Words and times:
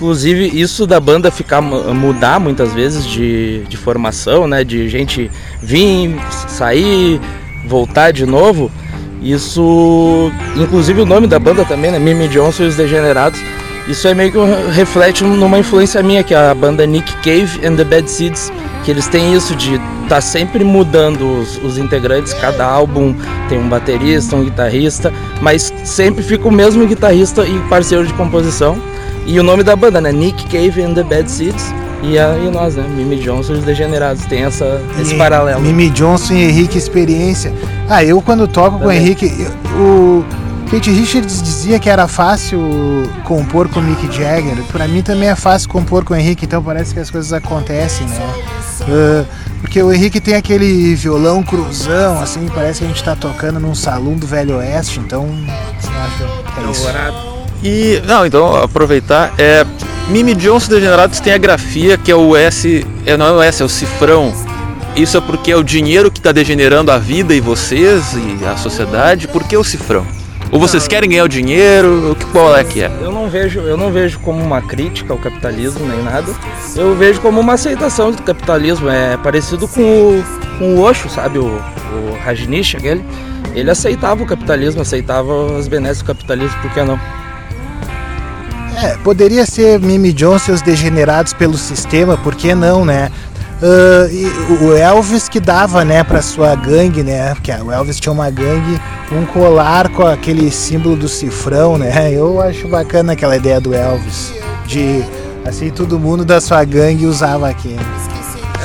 Inclusive, 0.00 0.58
isso 0.58 0.86
da 0.86 0.98
banda 0.98 1.30
ficar 1.30 1.60
mudar 1.60 2.40
muitas 2.40 2.72
vezes 2.72 3.04
de, 3.04 3.64
de 3.68 3.76
formação, 3.76 4.46
né? 4.48 4.64
De 4.64 4.88
gente 4.88 5.30
vir, 5.60 6.18
sair, 6.48 7.20
voltar 7.66 8.10
de 8.10 8.24
novo. 8.24 8.72
Isso, 9.20 10.32
inclusive 10.56 11.02
o 11.02 11.04
nome 11.04 11.26
da 11.26 11.38
banda 11.38 11.66
também, 11.66 11.90
né? 11.90 11.98
Mimi 11.98 12.28
Johnson 12.28 12.62
e 12.62 12.66
os 12.68 12.76
Degenerados. 12.76 13.38
Isso 13.86 14.08
é 14.08 14.14
meio 14.14 14.32
que 14.32 14.38
um, 14.38 14.70
reflete 14.70 15.22
numa 15.22 15.58
influência 15.58 16.02
minha, 16.02 16.22
que 16.22 16.32
é 16.32 16.48
a 16.48 16.54
banda 16.54 16.86
Nick 16.86 17.12
Cave 17.16 17.60
and 17.62 17.76
the 17.76 17.84
Bad 17.84 18.10
Seeds, 18.10 18.50
que 18.82 18.90
eles 18.90 19.06
têm 19.06 19.34
isso 19.34 19.54
de 19.54 19.74
estar 19.74 20.08
tá 20.08 20.20
sempre 20.22 20.64
mudando 20.64 21.40
os, 21.40 21.58
os, 21.62 21.76
integrantes, 21.76 22.32
cada 22.32 22.64
álbum 22.64 23.14
tem 23.50 23.58
um 23.58 23.68
baterista, 23.68 24.34
um 24.34 24.44
guitarrista, 24.44 25.12
mas 25.42 25.70
sempre 25.84 26.22
fica 26.22 26.48
o 26.48 26.50
mesmo 26.50 26.86
guitarrista 26.86 27.46
e 27.46 27.58
parceiro 27.68 28.06
de 28.06 28.14
composição. 28.14 28.80
E 29.26 29.38
o 29.38 29.42
nome 29.42 29.62
da 29.62 29.76
banda, 29.76 30.00
né? 30.00 30.12
Nick 30.12 30.44
Cave 30.44 30.82
and 30.82 30.94
the 30.94 31.02
Bad 31.02 31.30
Seeds. 31.30 31.72
E, 32.02 32.18
a, 32.18 32.36
e 32.38 32.50
nós, 32.50 32.76
né? 32.76 32.84
Mimi 32.96 33.16
Johnson 33.16 33.54
e 33.54 33.56
os 33.56 33.64
Degenerados. 33.64 34.24
Tem 34.24 34.44
essa, 34.44 34.80
esse 35.00 35.14
paralelo. 35.16 35.60
Mimi 35.60 35.90
Johnson 35.90 36.34
e 36.34 36.44
Henrique 36.44 36.78
Experiência. 36.78 37.52
Ah, 37.88 38.02
eu 38.02 38.20
quando 38.22 38.48
toco 38.48 38.78
Também. 38.78 38.82
com 38.82 38.88
o 38.88 38.92
Henrique, 38.92 39.46
o 39.76 40.24
Kate 40.70 40.90
Richards 40.90 41.42
dizia 41.42 41.80
que 41.80 41.90
era 41.90 42.06
fácil 42.06 42.60
compor 43.24 43.68
com 43.68 43.80
o 43.80 43.82
Mick 43.82 44.06
Jagger. 44.06 44.62
Para 44.70 44.86
mim 44.86 45.02
também 45.02 45.28
é 45.28 45.34
fácil 45.34 45.68
compor 45.68 46.04
com 46.04 46.14
o 46.14 46.16
Henrique, 46.16 46.44
então 46.44 46.62
parece 46.62 46.94
que 46.94 47.00
as 47.00 47.10
coisas 47.10 47.32
acontecem, 47.32 48.06
né? 48.06 48.32
Uh, 48.82 49.26
porque 49.60 49.82
o 49.82 49.92
Henrique 49.92 50.20
tem 50.20 50.36
aquele 50.36 50.94
violão 50.94 51.42
cruzão, 51.42 52.20
assim, 52.20 52.48
parece 52.54 52.80
que 52.80 52.84
a 52.86 52.88
gente 52.88 53.02
tá 53.02 53.14
tocando 53.16 53.58
num 53.60 53.74
salão 53.74 54.14
do 54.14 54.26
Velho 54.26 54.56
Oeste, 54.56 55.00
então 55.00 55.28
acho 55.78 56.18
que 56.54 56.60
é 56.60 56.70
isso. 56.70 57.29
E, 57.62 58.00
não, 58.06 58.24
então, 58.24 58.56
aproveitar, 58.56 59.34
é, 59.38 59.66
Mimi 60.08 60.34
Johnson 60.34 60.70
Degenerados 60.70 61.20
tem 61.20 61.32
a 61.32 61.38
grafia 61.38 61.98
que 61.98 62.10
é 62.10 62.16
o 62.16 62.34
S, 62.34 62.86
é, 63.04 63.16
não 63.16 63.26
é 63.26 63.32
o 63.32 63.42
S, 63.42 63.62
é 63.62 63.64
o 63.64 63.68
cifrão. 63.68 64.32
Isso 64.96 65.16
é 65.16 65.20
porque 65.20 65.52
é 65.52 65.56
o 65.56 65.62
dinheiro 65.62 66.10
que 66.10 66.18
está 66.18 66.32
degenerando 66.32 66.90
a 66.90 66.98
vida 66.98 67.34
e 67.34 67.40
vocês 67.40 68.14
e 68.14 68.44
a 68.44 68.56
sociedade. 68.56 69.28
Por 69.28 69.44
que 69.44 69.56
o 69.56 69.62
cifrão? 69.62 70.04
Ou 70.50 70.58
vocês 70.58 70.88
querem 70.88 71.08
ganhar 71.08 71.24
o 71.24 71.28
dinheiro? 71.28 72.10
O 72.10 72.14
que 72.16 72.24
qual 72.26 72.56
é 72.56 72.64
que 72.64 72.82
é? 72.82 72.90
Eu 73.00 73.12
não 73.12 73.28
vejo, 73.28 73.60
eu 73.60 73.76
não 73.76 73.92
vejo 73.92 74.18
como 74.18 74.42
uma 74.42 74.60
crítica 74.60 75.12
ao 75.12 75.18
capitalismo 75.18 75.86
nem 75.86 76.02
nada. 76.02 76.34
Eu 76.74 76.96
vejo 76.96 77.20
como 77.20 77.40
uma 77.40 77.52
aceitação 77.52 78.10
do 78.10 78.20
capitalismo. 78.22 78.88
É 78.88 79.16
parecido 79.16 79.68
com 79.68 79.80
o, 79.80 80.24
com 80.58 80.74
o 80.74 80.80
Osho, 80.80 81.08
sabe? 81.08 81.38
O, 81.38 81.44
o 81.44 82.18
Rajneesh, 82.24 82.74
aquele. 82.74 83.04
Ele 83.54 83.70
aceitava 83.70 84.22
o 84.24 84.26
capitalismo, 84.26 84.82
aceitava 84.82 85.56
as 85.56 85.68
benesses 85.68 86.02
do 86.02 86.06
capitalismo, 86.06 86.60
por 86.60 86.72
que 86.72 86.82
não? 86.82 86.98
É, 88.82 88.96
poderia 89.04 89.44
ser 89.44 89.78
Mimi 89.78 90.12
Johnson 90.12 90.52
e 90.52 90.54
os 90.54 90.62
degenerados 90.62 91.32
pelo 91.34 91.58
sistema, 91.58 92.16
por 92.16 92.34
que 92.34 92.54
não, 92.54 92.84
né? 92.84 93.10
Uh, 93.62 94.64
o 94.64 94.74
Elvis 94.74 95.28
que 95.28 95.38
dava, 95.38 95.84
né, 95.84 96.02
para 96.02 96.22
sua 96.22 96.54
gangue, 96.54 97.02
né? 97.02 97.34
Porque 97.34 97.52
o 97.52 97.70
Elvis 97.70 98.00
tinha 98.00 98.12
uma 98.12 98.30
gangue, 98.30 98.80
um 99.12 99.26
colar 99.26 99.90
com 99.90 100.06
aquele 100.06 100.50
símbolo 100.50 100.96
do 100.96 101.08
cifrão, 101.08 101.76
né? 101.76 102.10
Eu 102.10 102.40
acho 102.40 102.66
bacana 102.68 103.12
aquela 103.12 103.36
ideia 103.36 103.60
do 103.60 103.74
Elvis 103.74 104.32
de 104.66 105.04
assim 105.44 105.68
todo 105.68 105.98
mundo 105.98 106.24
da 106.24 106.40
sua 106.40 106.64
gangue 106.64 107.04
usava 107.04 107.48
aquilo. 107.50 107.80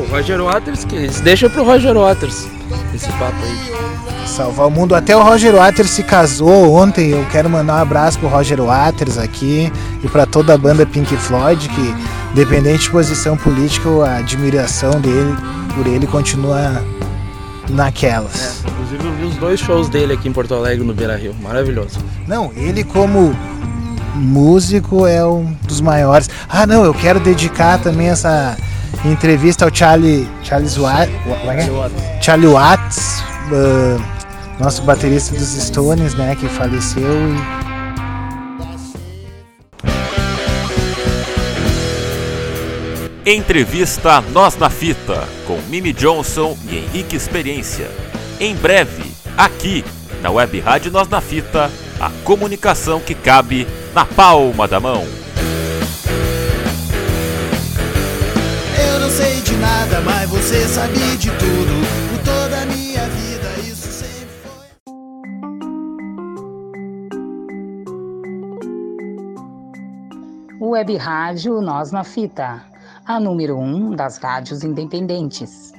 O 0.00 0.04
Roger 0.10 0.42
Waters 0.42 0.84
que 0.84 1.08
deixa 1.22 1.50
pro 1.50 1.62
Roger 1.62 1.94
Waters 1.94 2.48
esse 2.94 3.08
papo 3.12 3.36
aí 3.42 3.80
salvar 4.26 4.66
o 4.66 4.70
mundo. 4.70 4.94
Até 4.94 5.14
o 5.14 5.22
Roger 5.22 5.54
Waters 5.54 5.90
se 5.90 6.02
casou 6.02 6.72
ontem. 6.72 7.10
Eu 7.10 7.26
quero 7.30 7.50
mandar 7.50 7.74
um 7.74 7.82
abraço 7.82 8.18
pro 8.18 8.28
Roger 8.28 8.62
Waters 8.62 9.18
aqui 9.18 9.70
e 10.02 10.08
para 10.08 10.24
toda 10.24 10.54
a 10.54 10.58
banda 10.58 10.86
Pink 10.86 11.14
Floyd, 11.16 11.68
que, 11.68 11.94
independente 12.32 12.84
de 12.84 12.90
posição 12.90 13.36
política, 13.36 13.88
a 14.04 14.18
admiração 14.18 14.92
dele 15.00 15.36
por 15.74 15.86
ele 15.86 16.06
continua 16.06 16.82
naquelas. 17.68 18.64
É, 18.64 18.70
inclusive 18.70 19.06
eu 19.06 19.12
vi 19.12 19.24
os 19.24 19.36
dois 19.36 19.60
shows 19.60 19.88
dele 19.88 20.14
aqui 20.14 20.28
em 20.28 20.32
Porto 20.32 20.54
Alegre 20.54 20.84
no 20.86 20.94
Beira 20.94 21.16
Rio. 21.16 21.34
Maravilhoso. 21.42 21.98
Não, 22.26 22.50
ele 22.56 22.82
como 22.82 23.36
músico 24.14 25.06
é 25.06 25.24
um 25.24 25.54
dos 25.62 25.80
maiores. 25.80 26.30
Ah, 26.48 26.66
não, 26.66 26.84
eu 26.84 26.94
quero 26.94 27.20
dedicar 27.20 27.78
também 27.78 28.08
essa 28.08 28.56
entrevista 29.04 29.64
ao 29.64 29.74
Charlie 29.74 30.28
Charlie 30.42 30.70
Watts, 30.78 31.14
Charlie 32.20 32.48
Watts, 32.48 33.22
uh, 33.50 34.00
nosso 34.58 34.82
baterista 34.82 35.34
dos 35.34 35.48
Stones, 35.48 36.14
né, 36.14 36.36
que 36.36 36.48
faleceu 36.48 37.04
e 43.24 43.32
Entrevista 43.32 44.20
Nós 44.32 44.56
na 44.56 44.68
Fita 44.68 45.28
com 45.46 45.56
Mimi 45.68 45.92
Johnson 45.92 46.56
e 46.68 46.78
Henrique 46.78 47.14
Experiência. 47.14 47.88
Em 48.40 48.56
breve, 48.56 49.12
aqui 49.36 49.84
na 50.22 50.30
Web 50.30 50.58
Rádio 50.60 50.90
Nós 50.90 51.08
na 51.08 51.20
Fita, 51.20 51.70
a 52.00 52.10
comunicação 52.24 52.98
que 52.98 53.14
cabe 53.14 53.66
na 53.94 54.04
palma 54.04 54.66
da 54.66 54.80
mão. 54.80 55.19
Sei 59.10 59.40
de 59.40 59.56
nada, 59.56 60.00
mas 60.02 60.30
você 60.30 60.66
sabe 60.68 61.16
de 61.18 61.30
tudo. 61.30 61.74
Por 62.10 62.18
toda 62.24 62.62
a 62.62 62.66
minha 62.66 63.04
vida, 63.08 63.60
isso 63.68 63.88
sempre 63.88 64.28
foi. 64.42 64.68
Web 70.60 70.96
Rádio 70.96 71.60
Nós 71.60 71.90
na 71.90 72.04
Fita 72.04 72.62
a 73.04 73.18
número 73.18 73.58
um 73.58 73.94
das 73.96 74.18
rádios 74.18 74.62
independentes. 74.62 75.72